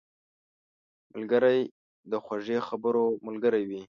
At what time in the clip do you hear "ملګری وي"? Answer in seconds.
3.27-3.79